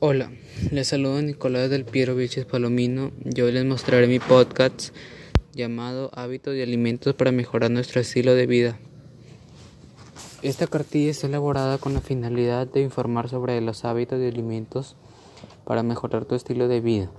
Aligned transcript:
Hola, 0.00 0.30
les 0.70 0.86
saludo 0.86 1.20
Nicolás 1.20 1.70
del 1.70 1.84
Piero 1.84 2.14
Vilches 2.14 2.44
Palomino. 2.44 3.10
Yo 3.24 3.50
les 3.50 3.64
mostraré 3.64 4.06
mi 4.06 4.20
podcast 4.20 4.90
llamado 5.54 6.12
Hábitos 6.14 6.54
y 6.54 6.62
Alimentos 6.62 7.16
para 7.16 7.32
mejorar 7.32 7.72
nuestro 7.72 8.00
estilo 8.00 8.36
de 8.36 8.46
vida. 8.46 8.78
Esta 10.42 10.68
cartilla 10.68 11.10
está 11.10 11.26
elaborada 11.26 11.78
con 11.78 11.94
la 11.94 12.00
finalidad 12.00 12.68
de 12.68 12.80
informar 12.82 13.28
sobre 13.28 13.60
los 13.60 13.84
hábitos 13.84 14.20
y 14.20 14.28
alimentos 14.28 14.94
para 15.64 15.82
mejorar 15.82 16.26
tu 16.26 16.36
estilo 16.36 16.68
de 16.68 16.80
vida, 16.80 17.10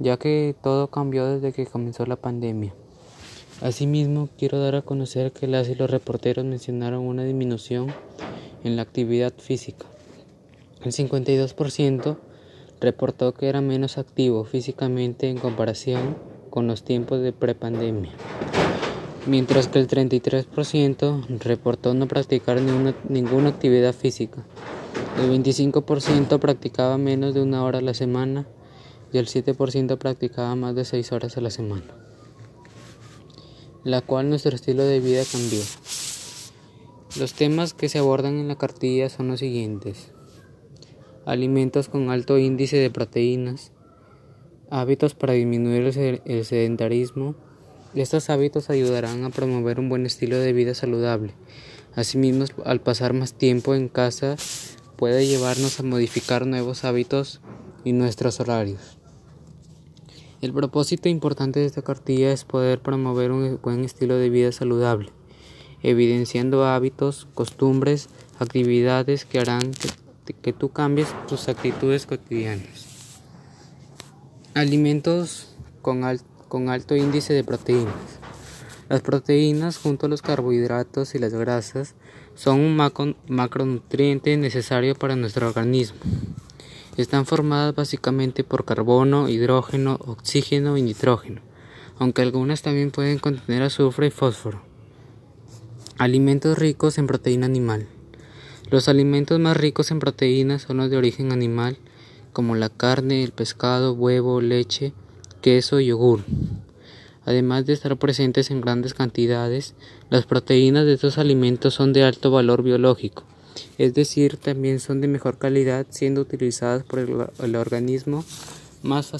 ya 0.00 0.16
que 0.16 0.56
todo 0.64 0.88
cambió 0.88 1.26
desde 1.26 1.52
que 1.52 1.66
comenzó 1.66 2.06
la 2.06 2.16
pandemia. 2.16 2.74
Asimismo, 3.60 4.28
quiero 4.36 4.58
dar 4.58 4.74
a 4.74 4.82
conocer 4.82 5.30
que 5.30 5.46
las 5.46 5.68
y 5.68 5.76
los 5.76 5.88
reporteros 5.88 6.44
mencionaron 6.44 7.06
una 7.06 7.22
disminución 7.22 7.86
en 8.64 8.74
la 8.74 8.82
actividad 8.82 9.32
física. 9.38 9.86
El 10.82 10.92
52% 10.92 12.16
reportó 12.80 13.34
que 13.34 13.48
era 13.48 13.60
menos 13.60 13.98
activo 13.98 14.44
físicamente 14.44 15.28
en 15.28 15.36
comparación 15.36 16.16
con 16.48 16.66
los 16.66 16.84
tiempos 16.84 17.20
de 17.20 17.34
prepandemia, 17.34 18.10
mientras 19.26 19.68
que 19.68 19.78
el 19.78 19.88
33% 19.88 21.38
reportó 21.38 21.92
no 21.92 22.08
practicar 22.08 22.62
ninguna, 22.62 23.48
actividad 23.50 23.94
física. 23.94 24.42
El 25.18 25.30
25% 25.30 26.38
practicaba 26.38 26.96
menos 26.96 27.34
de 27.34 27.42
una 27.42 27.62
hora 27.62 27.80
a 27.80 27.82
la 27.82 27.92
semana 27.92 28.46
y 29.12 29.18
el 29.18 29.26
7% 29.26 29.98
practicaba 29.98 30.54
más 30.56 30.74
de 30.74 30.86
6 30.86 31.12
horas 31.12 31.36
a 31.36 31.42
la 31.42 31.50
semana, 31.50 31.84
la 33.84 34.00
cual 34.00 34.30
nuestro 34.30 34.54
estilo 34.54 34.82
de 34.84 35.00
vida 35.00 35.24
cambió. 35.30 35.60
Los 37.18 37.34
temas 37.34 37.74
que 37.74 37.90
se 37.90 37.98
abordan 37.98 38.38
en 38.38 38.48
la 38.48 38.56
cartilla 38.56 39.10
son 39.10 39.28
los 39.28 39.40
siguientes 39.40 40.12
alimentos 41.30 41.88
con 41.88 42.10
alto 42.10 42.38
índice 42.38 42.76
de 42.76 42.90
proteínas, 42.90 43.70
hábitos 44.68 45.14
para 45.14 45.34
disminuir 45.34 46.20
el 46.24 46.44
sedentarismo. 46.44 47.36
Estos 47.94 48.30
hábitos 48.30 48.68
ayudarán 48.68 49.24
a 49.24 49.30
promover 49.30 49.78
un 49.78 49.88
buen 49.88 50.06
estilo 50.06 50.38
de 50.38 50.52
vida 50.52 50.74
saludable. 50.74 51.34
Asimismo, 51.94 52.46
al 52.64 52.80
pasar 52.80 53.12
más 53.12 53.34
tiempo 53.34 53.74
en 53.74 53.88
casa, 53.88 54.36
puede 54.96 55.26
llevarnos 55.26 55.78
a 55.78 55.84
modificar 55.84 56.46
nuevos 56.46 56.84
hábitos 56.84 57.40
y 57.84 57.92
nuestros 57.92 58.40
horarios. 58.40 58.98
El 60.40 60.52
propósito 60.52 61.08
importante 61.08 61.60
de 61.60 61.66
esta 61.66 61.82
cartilla 61.82 62.32
es 62.32 62.44
poder 62.44 62.80
promover 62.80 63.30
un 63.30 63.60
buen 63.62 63.84
estilo 63.84 64.16
de 64.16 64.30
vida 64.30 64.50
saludable, 64.50 65.10
evidenciando 65.82 66.64
hábitos, 66.64 67.28
costumbres, 67.34 68.08
actividades 68.38 69.24
que 69.24 69.38
harán 69.38 69.72
que 70.42 70.52
tú 70.52 70.70
cambies 70.70 71.08
tus 71.26 71.48
actitudes 71.48 72.06
cotidianas. 72.06 72.86
Alimentos 74.54 75.54
con, 75.82 76.02
con 76.48 76.68
alto 76.68 76.96
índice 76.96 77.32
de 77.32 77.44
proteínas. 77.44 78.20
Las 78.88 79.02
proteínas 79.02 79.78
junto 79.78 80.06
a 80.06 80.08
los 80.08 80.20
carbohidratos 80.20 81.14
y 81.14 81.18
las 81.18 81.32
grasas 81.32 81.94
son 82.34 82.58
un 82.60 82.76
macronutriente 83.28 84.36
necesario 84.36 84.96
para 84.96 85.14
nuestro 85.14 85.46
organismo. 85.46 86.00
Están 86.96 87.24
formadas 87.24 87.74
básicamente 87.74 88.42
por 88.42 88.64
carbono, 88.64 89.28
hidrógeno, 89.28 89.98
oxígeno 90.04 90.76
y 90.76 90.82
nitrógeno, 90.82 91.40
aunque 91.98 92.22
algunas 92.22 92.62
también 92.62 92.90
pueden 92.90 93.20
contener 93.20 93.62
azufre 93.62 94.08
y 94.08 94.10
fósforo. 94.10 94.60
Alimentos 95.96 96.58
ricos 96.58 96.98
en 96.98 97.06
proteína 97.06 97.46
animal. 97.46 97.86
Los 98.70 98.88
alimentos 98.88 99.40
más 99.40 99.56
ricos 99.56 99.90
en 99.90 99.98
proteínas 99.98 100.62
son 100.62 100.76
los 100.76 100.88
de 100.90 100.96
origen 100.96 101.32
animal, 101.32 101.76
como 102.32 102.54
la 102.54 102.68
carne, 102.68 103.24
el 103.24 103.32
pescado, 103.32 103.94
huevo, 103.94 104.40
leche, 104.40 104.92
queso 105.40 105.80
y 105.80 105.86
yogur. 105.86 106.20
Además 107.24 107.66
de 107.66 107.72
estar 107.72 107.96
presentes 107.96 108.52
en 108.52 108.60
grandes 108.60 108.94
cantidades, 108.94 109.74
las 110.08 110.24
proteínas 110.24 110.86
de 110.86 110.94
estos 110.94 111.18
alimentos 111.18 111.74
son 111.74 111.92
de 111.92 112.04
alto 112.04 112.30
valor 112.30 112.62
biológico, 112.62 113.24
es 113.76 113.92
decir, 113.94 114.36
también 114.36 114.78
son 114.78 115.00
de 115.00 115.08
mejor 115.08 115.38
calidad 115.38 115.86
siendo 115.90 116.20
utilizadas 116.20 116.84
por 116.84 117.00
el, 117.00 117.56
organismo 117.56 118.24
más, 118.84 119.12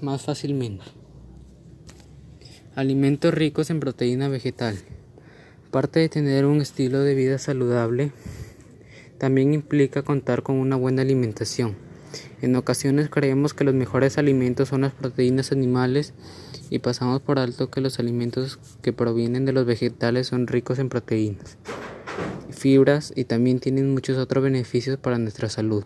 más 0.00 0.22
fácilmente. 0.22 0.84
Alimentos 2.74 3.34
ricos 3.34 3.68
en 3.68 3.78
proteína 3.78 4.28
vegetal. 4.28 4.78
Parte 5.70 6.00
de 6.00 6.08
tener 6.08 6.46
un 6.46 6.62
estilo 6.62 7.00
de 7.00 7.14
vida 7.14 7.38
saludable, 7.38 8.12
también 9.20 9.52
implica 9.52 10.02
contar 10.02 10.42
con 10.42 10.56
una 10.56 10.76
buena 10.76 11.02
alimentación. 11.02 11.76
En 12.40 12.56
ocasiones 12.56 13.10
creemos 13.10 13.52
que 13.52 13.64
los 13.64 13.74
mejores 13.74 14.16
alimentos 14.16 14.70
son 14.70 14.80
las 14.80 14.94
proteínas 14.94 15.52
animales 15.52 16.14
y 16.70 16.78
pasamos 16.78 17.20
por 17.20 17.38
alto 17.38 17.70
que 17.70 17.82
los 17.82 17.98
alimentos 17.98 18.58
que 18.80 18.94
provienen 18.94 19.44
de 19.44 19.52
los 19.52 19.66
vegetales 19.66 20.28
son 20.28 20.46
ricos 20.46 20.78
en 20.78 20.88
proteínas, 20.88 21.58
fibras 22.50 23.12
y 23.14 23.24
también 23.24 23.60
tienen 23.60 23.92
muchos 23.92 24.16
otros 24.16 24.42
beneficios 24.42 24.96
para 24.96 25.18
nuestra 25.18 25.50
salud. 25.50 25.84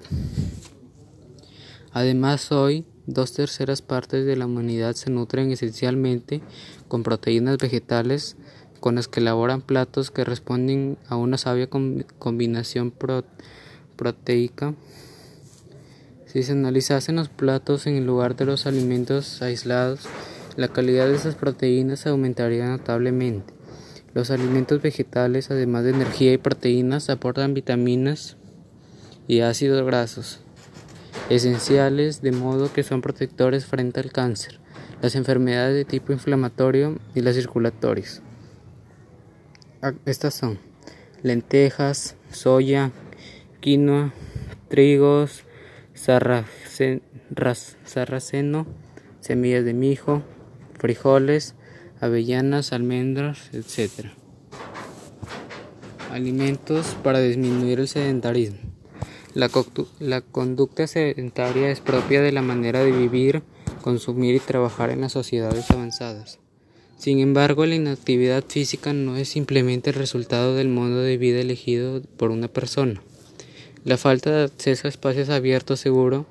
Además, 1.91 2.53
hoy 2.53 2.87
dos 3.07 3.33
terceras 3.33 3.83
partes 3.83 4.25
de 4.25 4.37
la 4.37 4.47
humanidad 4.47 4.95
se 4.95 5.11
nutren 5.11 5.51
esencialmente 5.51 6.41
con 6.87 7.03
proteínas 7.03 7.59
vegetales 7.59 8.37
con 8.85 8.97
las 8.97 9.09
que 9.09 9.21
elaboran 9.21 9.63
platos 9.63 10.11
que 10.11 10.25
responden 10.25 10.99
a 11.09 11.17
una 11.17 11.39
sabia 11.39 11.71
combinación 11.71 12.93
proteica. 13.97 14.75
Si 16.27 16.43
se 16.43 16.53
analizasen 16.53 17.17
los 17.17 17.31
platos 17.31 17.87
en 17.87 18.05
lugar 18.05 18.37
de 18.37 18.45
los 18.45 18.67
alimentos 18.67 19.41
aislados, 19.41 20.01
la 20.59 20.69
calidad 20.69 21.09
de 21.09 21.15
esas 21.15 21.35
proteínas 21.35 22.07
aumentaría 22.07 22.67
notablemente. 22.67 23.55
Los 24.13 24.31
alimentos 24.31 24.83
vegetales, 24.83 25.51
además 25.51 25.85
de 25.85 25.91
energía 25.93 26.35
y 26.35 26.37
proteínas, 26.37 27.09
aportan 27.09 27.55
vitaminas 27.55 28.37
y 29.27 29.41
ácidos 29.41 29.83
grasos 29.87 30.41
esenciales, 31.31 32.21
de 32.21 32.33
modo 32.33 32.71
que 32.71 32.83
son 32.83 33.01
protectores 33.01 33.65
frente 33.65 34.01
al 34.01 34.13
cáncer, 34.13 34.61
las 35.01 35.15
enfermedades 35.15 35.75
de 35.75 35.87
tipo 35.87 36.13
inflamatorio 36.13 36.99
y 37.15 37.23
las 37.23 37.35
circulatorias. 37.35 38.21
Estas 40.07 40.33
son 40.33 40.59
lentejas, 41.23 42.17
soya, 42.31 42.91
quinoa, 43.61 44.15
trigos, 44.69 45.45
sarraceno, 45.93 46.97
semillas 49.21 49.63
de 49.67 49.75
mijo, 49.75 50.23
frijoles, 50.79 51.55
avellanas, 52.01 52.73
almendras, 52.73 53.51
etc. 53.53 54.07
Alimentos 56.11 56.97
para 57.03 57.21
disminuir 57.21 57.81
el 57.81 57.89
sedentarismo. 57.89 58.61
La, 59.35 59.51
conducta 60.23 60.87
sedentaria 60.87 61.69
es 61.69 61.81
propia 61.81 62.23
de 62.23 62.33
la 62.33 62.41
manera 62.41 62.83
de 62.83 62.91
vivir, 62.91 63.43
consumir 63.83 64.35
y 64.35 64.41
trabajar 64.41 64.89
en 64.89 65.03
las 65.03 65.13
sociedades 65.13 65.71
avanzadas. 65.71 66.39
Sin 66.99 67.19
embargo, 67.19 67.67
la 67.67 67.75
inactividad 67.75 68.45
física 68.49 68.93
no 68.93 69.17
es 69.17 69.29
simplemente 69.29 69.91
el 69.91 69.97
resultado 69.97 70.55
del 70.55 70.69
modo 70.69 71.01
de 71.01 71.19
vida 71.19 71.41
elegido 71.41 72.01
por 72.17 72.31
una 72.31 72.49
persona. 72.49 73.03
La 73.85 73.99
falta 73.99 74.31
de 74.31 74.45
acceso 74.45 74.87
a 74.87 74.91
espacios 74.91 75.29
abiertos 75.29 75.81
seguros, 75.81 76.25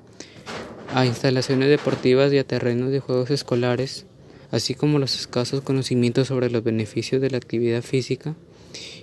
a 0.92 1.06
instalaciones 1.06 1.68
deportivas 1.68 2.32
y 2.32 2.38
a 2.38 2.44
terrenos 2.44 2.90
de 2.90 3.00
juegos 3.00 3.30
escolares, 3.30 4.06
así 4.50 4.74
como 4.74 4.98
los 4.98 5.14
escasos 5.14 5.60
conocimientos 5.60 6.28
sobre 6.28 6.50
los 6.50 6.64
beneficios 6.64 7.20
de 7.20 7.30
la 7.30 7.36
actividad 7.36 7.82
física 7.82 8.34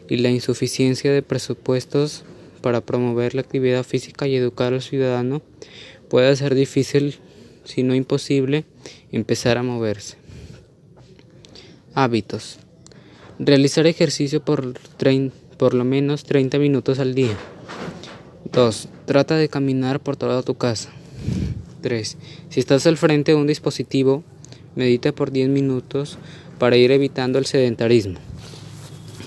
y 0.10 0.18
la 0.18 0.30
insuficiencia 0.30 1.12
de 1.14 1.22
presupuestos 1.22 2.24
para 2.62 2.82
promover 2.82 3.36
la 3.36 3.42
actividad 3.42 3.84
física 3.84 4.28
y 4.28 4.36
educar 4.36 4.74
al 4.74 4.81
ciudadano, 4.81 5.42
puede 6.10 6.30
hacer 6.30 6.56
difícil, 6.56 7.16
si 7.64 7.84
no 7.84 7.96
imposible, 7.96 8.66
empezar 9.12 9.57
a 9.57 9.64
moverse. 9.64 10.20
Hábitos. 11.94 12.58
Realizar 13.38 13.86
ejercicio 13.86 14.42
por, 14.46 14.64
lo 15.74 15.84
menos 15.84 16.24
30 16.24 16.58
minutos 16.58 17.00
al 17.00 17.14
día. 17.14 17.36
2. 18.52 18.88
Trata 19.06 19.36
de 19.36 19.50
caminar 19.50 20.00
por 20.00 20.16
toda 20.16 20.42
tu 20.42 20.56
casa. 20.56 20.90
3. 21.82 22.18
Si 22.50 22.60
estás 22.62 22.88
al 22.88 22.96
frente 22.96 23.34
de 23.34 23.38
un 23.38 23.48
dispositivo, 23.48 24.24
medita 24.76 25.12
por 25.12 25.32
10 25.32 25.50
minutos 25.50 26.18
para 26.60 26.78
ir 26.78 26.92
evitando 26.92 27.40
el 27.40 27.46
sedentarismo. 27.46 28.20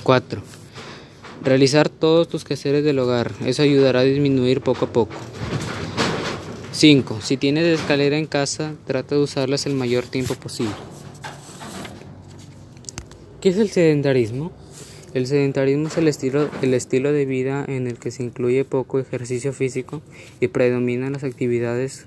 4. 0.02 0.42
Realizar 1.42 1.90
todos 1.90 2.28
tus 2.28 2.44
quehaceres 2.44 2.82
del 2.82 2.98
hogar. 2.98 3.32
Eso 3.44 3.62
ayudará 3.62 4.00
a 4.00 4.04
disminuir 4.04 4.62
poco 4.62 4.86
a 4.86 4.92
poco. 4.92 5.16
5. 6.72 7.18
Si 7.20 7.36
tienes 7.36 7.66
escalera 7.78 8.16
en 8.16 8.26
casa, 8.26 8.72
trata 8.86 9.16
de 9.16 9.20
usarlas 9.20 9.66
el 9.66 9.74
mayor 9.74 10.04
tiempo 10.06 10.34
posible. 10.34 10.93
¿Qué 13.44 13.50
es 13.50 13.58
el 13.58 13.68
sedentarismo? 13.68 14.52
El 15.12 15.26
sedentarismo 15.26 15.88
es 15.88 15.98
el 15.98 16.08
estilo, 16.08 16.48
el 16.62 16.72
estilo 16.72 17.12
de 17.12 17.26
vida 17.26 17.62
en 17.68 17.86
el 17.86 17.98
que 17.98 18.10
se 18.10 18.22
incluye 18.22 18.64
poco 18.64 18.98
ejercicio 18.98 19.52
físico 19.52 20.00
y 20.40 20.48
predominan 20.48 21.12
las 21.12 21.24
actividades 21.24 22.06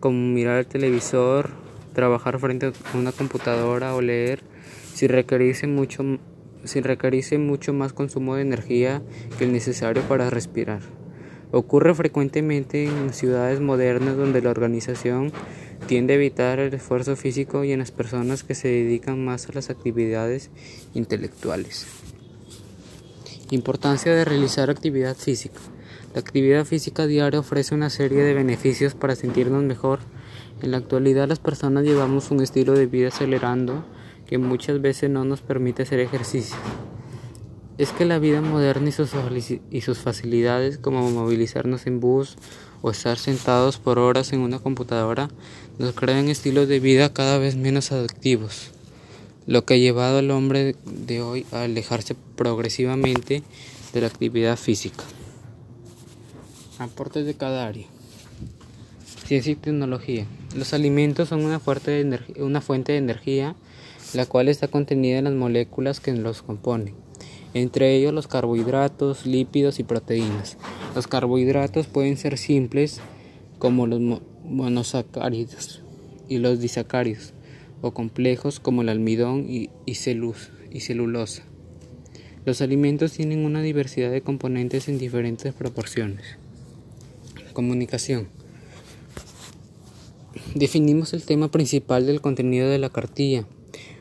como 0.00 0.18
mirar 0.18 0.60
el 0.60 0.66
televisor, 0.66 1.50
trabajar 1.92 2.38
frente 2.38 2.68
a 2.68 2.72
una 2.96 3.12
computadora 3.12 3.94
o 3.94 4.00
leer 4.00 4.40
sin 4.94 5.10
requerirse 5.10 5.66
mucho, 5.66 6.02
sin 6.64 6.84
requerirse 6.84 7.36
mucho 7.36 7.74
más 7.74 7.92
consumo 7.92 8.36
de 8.36 8.40
energía 8.40 9.02
que 9.36 9.44
el 9.44 9.52
necesario 9.52 10.02
para 10.04 10.30
respirar. 10.30 10.80
Ocurre 11.50 11.94
frecuentemente 11.94 12.86
en 12.86 13.12
ciudades 13.12 13.60
modernas 13.60 14.16
donde 14.16 14.40
la 14.40 14.48
organización 14.48 15.32
tiende 15.88 16.12
a 16.12 16.16
evitar 16.16 16.60
el 16.60 16.74
esfuerzo 16.74 17.16
físico 17.16 17.64
y 17.64 17.72
en 17.72 17.78
las 17.78 17.90
personas 17.90 18.44
que 18.44 18.54
se 18.54 18.68
dedican 18.68 19.24
más 19.24 19.48
a 19.48 19.54
las 19.54 19.70
actividades 19.70 20.50
intelectuales. 20.92 21.86
Importancia 23.50 24.14
de 24.14 24.26
realizar 24.26 24.68
actividad 24.68 25.16
física. 25.16 25.58
La 26.14 26.20
actividad 26.20 26.66
física 26.66 27.06
diaria 27.06 27.40
ofrece 27.40 27.74
una 27.74 27.88
serie 27.88 28.22
de 28.22 28.34
beneficios 28.34 28.94
para 28.94 29.16
sentirnos 29.16 29.62
mejor. 29.64 30.00
En 30.60 30.72
la 30.72 30.76
actualidad 30.76 31.26
las 31.26 31.38
personas 31.38 31.84
llevamos 31.84 32.30
un 32.30 32.42
estilo 32.42 32.74
de 32.74 32.84
vida 32.84 33.08
acelerando 33.08 33.82
que 34.26 34.36
muchas 34.36 34.82
veces 34.82 35.08
no 35.08 35.24
nos 35.24 35.40
permite 35.40 35.84
hacer 35.84 36.00
ejercicio. 36.00 36.56
Es 37.78 37.92
que 37.92 38.04
la 38.04 38.18
vida 38.18 38.42
moderna 38.42 38.90
y 38.90 39.80
sus, 39.80 39.98
facilidades 39.98 40.76
como 40.76 41.10
movilizarnos 41.10 41.86
en 41.86 42.00
bus 42.00 42.36
o 42.82 42.90
estar 42.90 43.18
sentados 43.18 43.78
por 43.78 43.98
horas 43.98 44.32
en 44.32 44.40
una 44.40 44.58
computadora 44.58 45.28
nos 45.78 45.94
crean 45.94 46.28
estilos 46.28 46.68
de 46.68 46.80
vida 46.80 47.12
cada 47.12 47.38
vez 47.38 47.56
menos 47.56 47.92
adictivos 47.92 48.72
lo 49.48 49.64
que 49.64 49.74
ha 49.74 49.78
llevado 49.78 50.18
al 50.18 50.30
hombre 50.30 50.76
de 50.84 51.22
hoy 51.22 51.46
a 51.52 51.62
alejarse 51.62 52.14
progresivamente 52.36 53.42
de 53.94 54.00
la 54.02 54.06
actividad 54.06 54.58
física. 54.58 55.02
Aportes 56.78 57.24
de 57.24 57.32
cada 57.32 57.66
área. 57.66 57.86
Ciencia 59.24 59.52
y 59.52 59.56
tecnología. 59.56 60.26
Los 60.54 60.74
alimentos 60.74 61.30
son 61.30 61.46
una 61.46 61.60
fuente, 61.60 62.04
de 62.04 62.42
una 62.42 62.60
fuente 62.60 62.92
de 62.92 62.98
energía, 62.98 63.56
la 64.12 64.26
cual 64.26 64.50
está 64.50 64.68
contenida 64.68 65.16
en 65.16 65.24
las 65.24 65.34
moléculas 65.34 66.00
que 66.00 66.12
los 66.12 66.42
componen, 66.42 66.94
entre 67.54 67.96
ellos 67.96 68.12
los 68.12 68.28
carbohidratos, 68.28 69.24
lípidos 69.24 69.78
y 69.78 69.82
proteínas. 69.82 70.58
Los 70.98 71.06
carbohidratos 71.06 71.86
pueden 71.86 72.16
ser 72.16 72.36
simples, 72.38 72.98
como 73.60 73.86
los 73.86 74.00
monosacáridos, 74.42 75.80
y 76.28 76.38
los 76.38 76.58
disacáridos 76.58 77.34
o 77.82 77.92
complejos 77.92 78.58
como 78.58 78.82
el 78.82 78.88
almidón 78.88 79.46
y, 79.48 79.70
celulosa. 79.94 81.44
Los 82.44 82.62
alimentos 82.62 83.12
tienen 83.12 83.44
una 83.44 83.62
diversidad 83.62 84.10
de 84.10 84.22
componentes 84.22 84.88
en 84.88 84.98
diferentes 84.98 85.54
proporciones. 85.54 86.36
Comunicación. 87.52 88.26
Definimos 90.56 91.12
el 91.12 91.22
tema 91.22 91.48
principal 91.48 92.06
del 92.06 92.20
contenido 92.20 92.68
de 92.68 92.78
la 92.78 92.90
cartilla. 92.90 93.46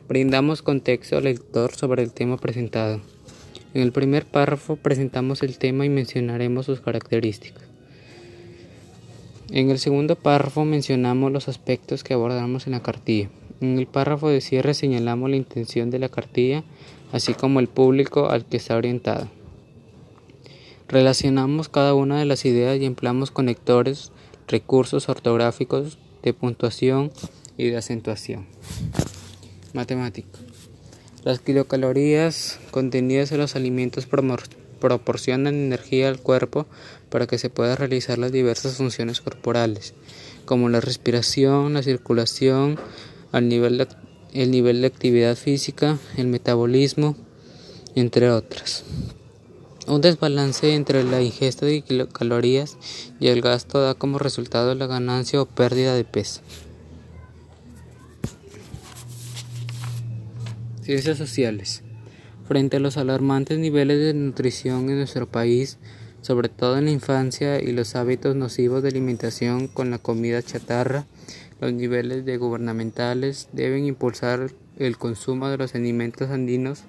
Brindamos 0.09 0.63
contexto 0.63 1.17
al 1.17 1.25
lector 1.25 1.75
sobre 1.75 2.01
el 2.01 2.11
tema 2.11 2.37
presentado. 2.37 3.01
En 3.73 3.81
el 3.81 3.91
primer 3.91 4.25
párrafo 4.25 4.75
presentamos 4.75 5.43
el 5.43 5.57
tema 5.57 5.85
y 5.85 5.89
mencionaremos 5.89 6.65
sus 6.65 6.79
características. 6.79 7.63
En 9.49 9.69
el 9.69 9.79
segundo 9.79 10.15
párrafo 10.15 10.65
mencionamos 10.65 11.31
los 11.31 11.47
aspectos 11.47 12.03
que 12.03 12.13
abordamos 12.13 12.67
en 12.67 12.73
la 12.73 12.81
cartilla. 12.81 13.29
En 13.61 13.79
el 13.79 13.87
párrafo 13.87 14.29
de 14.29 14.41
cierre 14.41 14.73
señalamos 14.73 15.29
la 15.29 15.37
intención 15.37 15.89
de 15.89 15.99
la 15.99 16.09
cartilla, 16.09 16.63
así 17.11 17.33
como 17.33 17.59
el 17.59 17.67
público 17.67 18.29
al 18.29 18.45
que 18.45 18.57
está 18.57 18.75
orientada. 18.75 19.29
Relacionamos 20.87 21.69
cada 21.69 21.93
una 21.93 22.19
de 22.19 22.25
las 22.25 22.45
ideas 22.45 22.79
y 22.79 22.85
empleamos 22.85 23.31
conectores, 23.31 24.11
recursos 24.47 25.09
ortográficos 25.09 25.97
de 26.23 26.33
puntuación 26.33 27.11
y 27.57 27.69
de 27.69 27.77
acentuación. 27.77 28.45
Matemático. 29.73 30.46
Las 31.27 31.41
kilocalorías 31.41 32.57
contenidas 32.71 33.33
en 33.33 33.39
los 33.39 33.57
alimentos 33.57 34.07
proporcionan 34.79 35.55
energía 35.55 36.07
al 36.07 36.21
cuerpo 36.21 36.67
para 37.09 37.27
que 37.27 37.37
se 37.37 37.49
puedan 37.49 37.75
realizar 37.75 38.17
las 38.17 38.31
diversas 38.31 38.77
funciones 38.77 39.19
corporales, 39.19 39.93
como 40.45 40.69
la 40.69 40.79
respiración, 40.79 41.73
la 41.73 41.83
circulación, 41.83 42.79
al 43.33 43.49
nivel 43.49 43.77
de, 43.77 43.89
el 44.31 44.51
nivel 44.51 44.79
de 44.79 44.87
actividad 44.87 45.35
física, 45.35 45.97
el 46.15 46.27
metabolismo, 46.27 47.17
entre 47.93 48.31
otras. 48.31 48.85
Un 49.85 49.99
desbalance 49.99 50.75
entre 50.75 51.03
la 51.03 51.21
ingesta 51.21 51.65
de 51.65 51.81
kilocalorías 51.81 52.77
y 53.19 53.27
el 53.27 53.41
gasto 53.41 53.81
da 53.81 53.95
como 53.95 54.17
resultado 54.17 54.75
la 54.75 54.87
ganancia 54.87 55.41
o 55.41 55.45
pérdida 55.45 55.93
de 55.93 56.05
peso. 56.05 56.39
Ciencias 60.87 61.17
sociales. 61.17 61.83
Frente 62.47 62.77
a 62.77 62.79
los 62.79 62.95
alarmantes 62.95 63.59
niveles 63.59 63.99
de 63.99 64.13
nutrición 64.13 64.89
en 64.89 64.99
nuestro 64.99 65.27
país, 65.27 65.79
sobre 66.21 66.47
todo 66.47 66.77
en 66.77 66.85
la 66.85 66.91
infancia 66.91 67.61
y 67.61 67.73
los 67.73 67.97
hábitos 67.97 68.37
nocivos 68.37 68.81
de 68.81 68.87
alimentación 68.87 69.67
con 69.67 69.91
la 69.91 69.97
comida 69.97 70.41
chatarra, 70.41 71.05
los 71.59 71.73
niveles 71.73 72.23
de 72.23 72.37
gubernamentales 72.37 73.49
deben 73.51 73.85
impulsar 73.85 74.49
el 74.77 74.97
consumo 74.97 75.49
de 75.49 75.57
los 75.57 75.75
alimentos 75.75 76.29
andinos 76.29 76.85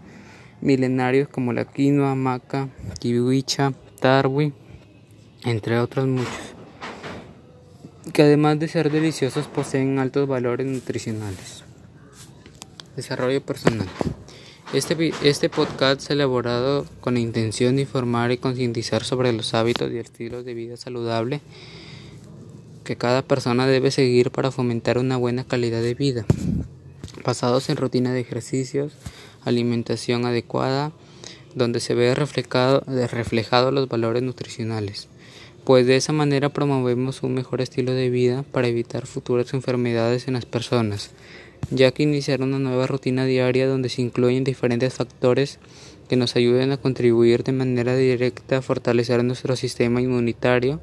milenarios 0.60 1.28
como 1.28 1.52
la 1.52 1.64
quinoa, 1.64 2.14
maca, 2.14 2.68
kiwicha, 3.00 3.72
tarwi, 3.98 4.52
entre 5.44 5.80
otros 5.80 6.06
muchos, 6.06 6.54
que 8.12 8.22
además 8.22 8.60
de 8.60 8.68
ser 8.68 8.92
deliciosos 8.92 9.48
poseen 9.48 9.98
altos 9.98 10.28
valores 10.28 10.68
nutricionales. 10.68 11.68
Desarrollo 12.98 13.40
personal. 13.40 13.86
Este, 14.72 15.12
este 15.22 15.48
podcast 15.48 16.00
es 16.00 16.10
elaborado 16.10 16.84
con 17.00 17.14
la 17.14 17.20
intención 17.20 17.76
de 17.76 17.82
informar 17.82 18.32
y 18.32 18.38
concientizar 18.38 19.04
sobre 19.04 19.32
los 19.32 19.54
hábitos 19.54 19.92
y 19.92 19.98
estilos 19.98 20.44
de 20.44 20.52
vida 20.54 20.76
saludable 20.76 21.40
que 22.82 22.96
cada 22.96 23.22
persona 23.22 23.68
debe 23.68 23.92
seguir 23.92 24.32
para 24.32 24.50
fomentar 24.50 24.98
una 24.98 25.16
buena 25.16 25.44
calidad 25.44 25.80
de 25.80 25.94
vida, 25.94 26.26
basados 27.24 27.70
en 27.70 27.76
rutina 27.76 28.12
de 28.12 28.18
ejercicios, 28.18 28.94
alimentación 29.44 30.26
adecuada, 30.26 30.90
donde 31.54 31.78
se 31.78 31.94
ve 31.94 32.16
reflejado, 32.16 32.82
reflejado 33.12 33.70
los 33.70 33.88
valores 33.88 34.24
nutricionales, 34.24 35.06
pues 35.69 35.87
de 35.87 35.97
esa 35.97 36.15
manera 36.15 36.49
promovemos 36.49 37.23
un 37.23 37.35
mejor 37.35 37.60
estilo 37.60 37.93
de 37.93 38.08
vida 38.08 38.43
para 38.43 38.69
evitar 38.69 39.06
futuras 39.06 39.53
enfermedades 39.53 40.27
en 40.27 40.32
las 40.32 40.46
personas, 40.46 41.10
ya 41.70 41.91
que 41.91 42.05
iniciar 42.05 42.41
una 42.41 42.58
nueva 42.58 42.87
rutina 42.87 43.27
diaria 43.27 43.69
donde 43.69 43.91
se 43.91 44.01
incluyen 44.01 44.44
diferentes 44.44 44.94
factores 44.94 45.58
que 46.08 46.17
nos 46.17 46.37
ayuden 46.37 46.72
a 46.72 46.79
contribuir 46.79 47.44
de 47.44 47.53
manera 47.53 47.94
directa 47.94 48.56
a 48.56 48.63
fortalecer 48.63 49.22
nuestro 49.25 49.56
sistema 49.56 50.01
inmunitario 50.01 50.81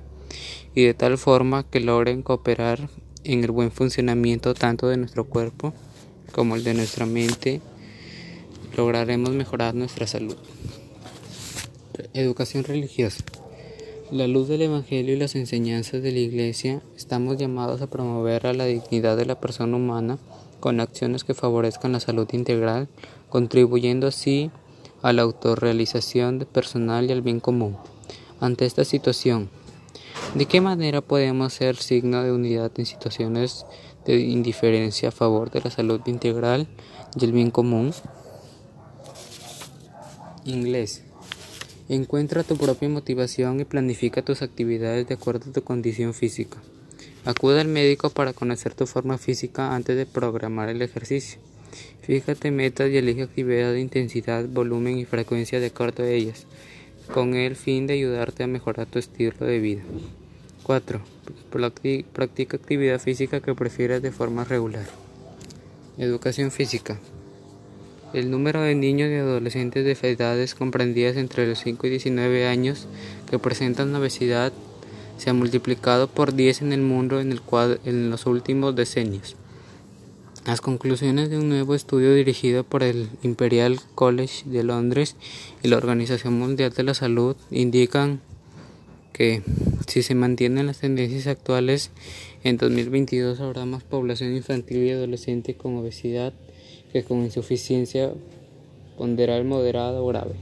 y 0.75 0.83
de 0.83 0.93
tal 0.93 1.17
forma 1.17 1.63
que 1.67 1.79
logren 1.79 2.21
cooperar 2.21 2.87
en 3.23 3.43
el 3.43 3.49
buen 3.49 3.71
funcionamiento 3.71 4.53
tanto 4.53 4.87
de 4.87 4.97
nuestro 4.97 5.23
cuerpo 5.23 5.73
como 6.31 6.55
el 6.55 6.63
de 6.63 6.75
nuestra 6.75 7.07
mente, 7.07 7.59
lograremos 8.77 9.31
mejorar 9.31 9.73
nuestra 9.73 10.05
salud. 10.05 10.37
Educación 12.13 12.65
religiosa. 12.65 13.23
La 14.11 14.27
luz 14.27 14.47
del 14.47 14.61
Evangelio 14.61 15.15
y 15.15 15.17
las 15.17 15.35
enseñanzas 15.35 16.03
de 16.03 16.11
la 16.11 16.19
Iglesia 16.19 16.81
estamos 16.95 17.37
llamados 17.37 17.81
a 17.81 17.87
promover 17.87 18.45
a 18.45 18.53
la 18.53 18.65
dignidad 18.65 19.17
de 19.17 19.25
la 19.25 19.39
persona 19.39 19.77
humana 19.77 20.19
con 20.59 20.79
acciones 20.79 21.23
que 21.23 21.33
favorezcan 21.33 21.91
la 21.91 21.99
salud 21.99 22.27
integral, 22.31 22.87
contribuyendo 23.29 24.07
así 24.07 24.51
a 25.01 25.11
la 25.11 25.23
autorrealización 25.23 26.47
personal 26.51 27.09
y 27.09 27.13
al 27.13 27.21
bien 27.21 27.39
común. 27.39 27.77
Ante 28.39 28.65
esta 28.65 28.85
situación, 28.85 29.49
¿De 30.33 30.45
qué 30.47 30.59
manera 30.59 30.99
podemos 30.99 31.53
ser 31.53 31.77
signo 31.77 32.21
de 32.21 32.31
unidad 32.31 32.71
en 32.77 32.85
situaciones 32.85 33.65
de 34.05 34.19
indiferencia 34.19 35.09
a 35.09 35.11
favor 35.11 35.49
de 35.49 35.61
la 35.61 35.71
salud 35.71 36.01
integral 36.07 36.67
y 37.17 37.23
el 37.23 37.31
bien 37.31 37.51
común? 37.51 37.93
Inglés. 40.43 41.03
Encuentra 41.87 42.43
tu 42.43 42.57
propia 42.57 42.89
motivación 42.89 43.59
y 43.59 43.65
planifica 43.65 44.23
tus 44.23 44.41
actividades 44.41 45.07
de 45.07 45.13
acuerdo 45.13 45.51
a 45.51 45.53
tu 45.53 45.63
condición 45.63 46.15
física. 46.15 46.57
Acude 47.25 47.61
al 47.61 47.67
médico 47.67 48.09
para 48.09 48.33
conocer 48.33 48.73
tu 48.73 48.87
forma 48.87 49.19
física 49.19 49.75
antes 49.75 49.95
de 49.95 50.07
programar 50.07 50.69
el 50.69 50.81
ejercicio. 50.81 51.39
Fíjate 52.01 52.49
metas 52.49 52.89
y 52.89 52.97
elige 52.97 53.21
actividad 53.21 53.71
de 53.71 53.81
intensidad, 53.81 54.45
volumen 54.47 54.97
y 54.97 55.05
frecuencia 55.05 55.59
de 55.59 55.67
acuerdo 55.67 56.03
a 56.03 56.07
ellas, 56.07 56.47
con 57.13 57.35
el 57.35 57.55
fin 57.55 57.85
de 57.85 57.93
ayudarte 57.93 58.43
a 58.43 58.47
mejorar 58.47 58.87
tu 58.87 58.97
estilo 58.97 59.45
de 59.45 59.59
vida. 59.59 59.83
4. 60.63 60.99
Practica 62.13 62.57
actividad 62.57 62.99
física 62.99 63.41
que 63.41 63.53
prefieras 63.53 64.01
de 64.01 64.11
forma 64.11 64.43
regular. 64.43 64.87
Educación 65.99 66.49
física. 66.49 66.99
El 68.13 68.31
número 68.31 68.61
de 68.61 68.75
niños 68.75 69.09
y 69.09 69.15
adolescentes 69.15 69.83
de 69.83 70.09
edades 70.09 70.55
comprendidas 70.55 71.17
entre 71.17 71.47
los 71.47 71.59
5 71.59 71.87
y 71.87 71.89
19 71.89 72.47
años 72.47 72.87
que 73.29 73.39
presentan 73.39 73.93
obesidad 73.95 74.53
se 75.17 75.29
ha 75.29 75.33
multiplicado 75.33 76.07
por 76.07 76.33
10 76.33 76.61
en 76.61 76.73
el 76.73 76.81
mundo 76.81 77.19
en, 77.19 77.39
en 77.85 78.09
los 78.09 78.25
últimos 78.25 78.75
decenios. 78.75 79.35
Las 80.45 80.61
conclusiones 80.61 81.29
de 81.31 81.39
un 81.39 81.49
nuevo 81.49 81.73
estudio 81.73 82.13
dirigido 82.13 82.63
por 82.63 82.83
el 82.83 83.09
Imperial 83.23 83.79
College 83.95 84.43
de 84.45 84.63
Londres 84.63 85.15
y 85.63 85.69
la 85.69 85.77
Organización 85.77 86.37
Mundial 86.37 86.71
de 86.71 86.83
la 86.83 86.93
Salud 86.93 87.35
indican 87.49 88.21
que 89.11 89.41
si 89.87 90.03
se 90.03 90.13
mantienen 90.13 90.67
las 90.67 90.79
tendencias 90.81 91.25
actuales, 91.25 91.89
en 92.43 92.57
2022 92.57 93.39
habrá 93.39 93.65
más 93.65 93.81
población 93.81 94.35
infantil 94.35 94.83
y 94.83 94.91
adolescente 94.91 95.55
con 95.55 95.77
obesidad 95.77 96.33
que 96.95 97.03
con 97.03 97.25
insuficiencia 97.25 98.13
ponderal 98.97 99.43
moderada 99.43 100.01
o 100.01 100.07
grave. 100.07 100.35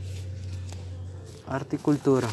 Articultura. 1.47 2.29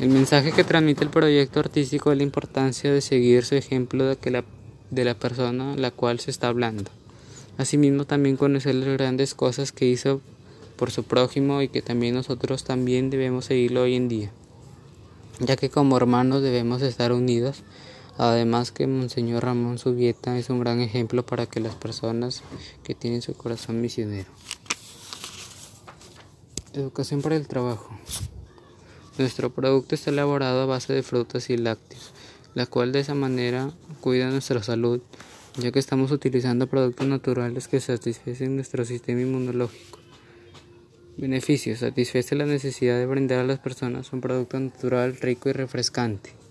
El 0.00 0.08
mensaje 0.08 0.52
que 0.52 0.64
transmite 0.64 1.04
el 1.04 1.10
proyecto 1.10 1.60
artístico 1.60 2.10
es 2.10 2.16
la 2.16 2.22
importancia 2.22 2.90
de 2.90 3.02
seguir 3.02 3.44
su 3.44 3.56
ejemplo 3.56 4.06
de, 4.06 4.16
que 4.16 4.30
la, 4.30 4.42
de 4.90 5.04
la 5.04 5.12
persona 5.12 5.74
a 5.74 5.76
la 5.76 5.90
cual 5.90 6.18
se 6.18 6.30
está 6.30 6.48
hablando. 6.48 6.90
Asimismo 7.58 8.06
también 8.06 8.38
conocer 8.38 8.74
las 8.74 8.88
grandes 8.88 9.34
cosas 9.34 9.70
que 9.70 9.84
hizo 9.84 10.22
por 10.76 10.90
su 10.90 11.04
prójimo 11.04 11.60
y 11.60 11.68
que 11.68 11.82
también 11.82 12.14
nosotros 12.14 12.64
también 12.64 13.10
debemos 13.10 13.44
seguirlo 13.44 13.82
hoy 13.82 13.96
en 13.96 14.08
día, 14.08 14.30
ya 15.40 15.56
que 15.56 15.68
como 15.68 15.98
hermanos 15.98 16.40
debemos 16.40 16.80
estar 16.80 17.12
unidos 17.12 17.64
Además 18.18 18.72
que 18.72 18.86
Monseñor 18.86 19.44
Ramón 19.44 19.78
Subieta 19.78 20.38
es 20.38 20.50
un 20.50 20.60
gran 20.60 20.80
ejemplo 20.80 21.24
para 21.24 21.46
que 21.46 21.60
las 21.60 21.74
personas 21.74 22.42
que 22.82 22.94
tienen 22.94 23.22
su 23.22 23.34
corazón 23.34 23.80
misionero. 23.80 24.28
Educación 26.74 27.22
para 27.22 27.36
el 27.36 27.48
trabajo. 27.48 27.88
Nuestro 29.18 29.50
producto 29.50 29.94
está 29.94 30.10
elaborado 30.10 30.62
a 30.62 30.66
base 30.66 30.92
de 30.92 31.02
frutas 31.02 31.48
y 31.50 31.56
lácteos, 31.56 32.12
la 32.54 32.66
cual 32.66 32.92
de 32.92 33.00
esa 33.00 33.14
manera 33.14 33.72
cuida 34.00 34.30
nuestra 34.30 34.62
salud, 34.62 35.00
ya 35.58 35.70
que 35.70 35.78
estamos 35.78 36.12
utilizando 36.12 36.66
productos 36.66 37.06
naturales 37.06 37.68
que 37.68 37.80
satisfacen 37.80 38.56
nuestro 38.56 38.84
sistema 38.84 39.20
inmunológico. 39.20 39.98
Beneficios. 41.16 41.80
Satisface 41.80 42.34
la 42.34 42.46
necesidad 42.46 42.98
de 42.98 43.06
brindar 43.06 43.40
a 43.40 43.44
las 43.44 43.58
personas 43.58 44.12
un 44.12 44.22
producto 44.22 44.58
natural, 44.58 45.16
rico 45.16 45.50
y 45.50 45.52
refrescante 45.52 46.41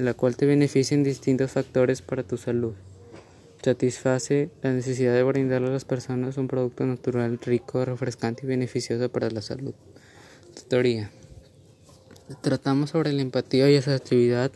la 0.00 0.14
cual 0.14 0.36
te 0.36 0.46
beneficia 0.46 0.94
en 0.94 1.04
distintos 1.04 1.52
factores 1.52 2.02
para 2.02 2.22
tu 2.22 2.36
salud. 2.36 2.72
Satisface 3.62 4.48
la 4.62 4.72
necesidad 4.72 5.14
de 5.14 5.22
brindarle 5.22 5.68
a 5.68 5.72
las 5.72 5.84
personas 5.84 6.38
un 6.38 6.48
producto 6.48 6.86
natural 6.86 7.38
rico, 7.38 7.84
refrescante 7.84 8.42
y 8.44 8.48
beneficioso 8.48 9.10
para 9.10 9.30
la 9.30 9.42
salud. 9.42 9.74
Tutoría. 10.54 11.10
Tratamos 12.40 12.90
sobre 12.90 13.12
la 13.12 13.22
empatía 13.22 13.70
y 13.70 13.76
asertividad 13.76 14.50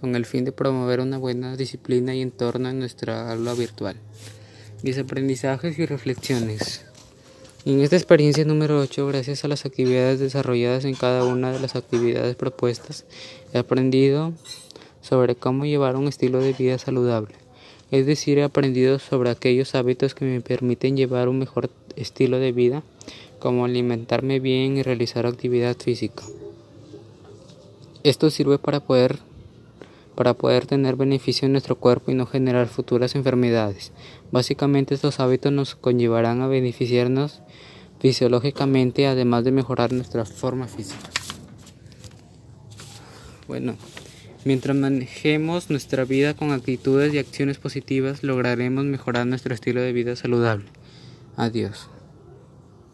con 0.00 0.14
el 0.14 0.26
fin 0.26 0.44
de 0.44 0.52
promover 0.52 1.00
una 1.00 1.18
buena 1.18 1.56
disciplina 1.56 2.14
y 2.14 2.22
entorno 2.22 2.68
en 2.68 2.78
nuestra 2.78 3.32
aula 3.32 3.54
virtual. 3.54 3.96
Mis 4.82 4.98
aprendizajes 4.98 5.78
y 5.78 5.86
reflexiones. 5.86 6.84
En 7.64 7.80
esta 7.80 7.96
experiencia 7.96 8.44
número 8.44 8.78
8, 8.78 9.06
gracias 9.06 9.42
a 9.44 9.48
las 9.48 9.64
actividades 9.64 10.20
desarrolladas 10.20 10.84
en 10.84 10.94
cada 10.94 11.24
una 11.24 11.50
de 11.50 11.60
las 11.60 11.74
actividades 11.74 12.36
propuestas, 12.36 13.06
he 13.54 13.58
aprendido 13.58 14.34
sobre 15.04 15.34
cómo 15.34 15.66
llevar 15.66 15.96
un 15.96 16.08
estilo 16.08 16.40
de 16.40 16.54
vida 16.54 16.78
saludable. 16.78 17.34
Es 17.90 18.06
decir, 18.06 18.38
he 18.38 18.42
aprendido 18.42 18.98
sobre 18.98 19.28
aquellos 19.28 19.74
hábitos 19.74 20.14
que 20.14 20.24
me 20.24 20.40
permiten 20.40 20.96
llevar 20.96 21.28
un 21.28 21.38
mejor 21.38 21.68
estilo 21.94 22.38
de 22.38 22.52
vida, 22.52 22.82
como 23.38 23.66
alimentarme 23.66 24.40
bien 24.40 24.78
y 24.78 24.82
realizar 24.82 25.26
actividad 25.26 25.76
física. 25.76 26.24
Esto 28.02 28.30
sirve 28.30 28.58
para 28.58 28.80
poder 28.80 29.18
para 30.14 30.32
poder 30.32 30.64
tener 30.66 30.94
beneficio 30.94 31.46
en 31.46 31.52
nuestro 31.52 31.74
cuerpo 31.74 32.12
y 32.12 32.14
no 32.14 32.24
generar 32.24 32.68
futuras 32.68 33.16
enfermedades. 33.16 33.90
Básicamente 34.30 34.94
estos 34.94 35.18
hábitos 35.18 35.52
nos 35.52 35.74
conllevarán 35.74 36.40
a 36.40 36.46
beneficiarnos 36.46 37.40
fisiológicamente 37.98 39.08
además 39.08 39.42
de 39.42 39.50
mejorar 39.50 39.92
nuestra 39.92 40.24
forma 40.24 40.68
física. 40.68 41.10
Bueno, 43.48 43.74
Mientras 44.44 44.76
manejemos 44.76 45.70
nuestra 45.70 46.04
vida 46.04 46.34
con 46.34 46.52
actitudes 46.52 47.14
y 47.14 47.18
acciones 47.18 47.56
positivas, 47.58 48.22
lograremos 48.22 48.84
mejorar 48.84 49.26
nuestro 49.26 49.54
estilo 49.54 49.80
de 49.80 49.92
vida 49.92 50.16
saludable. 50.16 50.66
Adiós. 51.36 51.88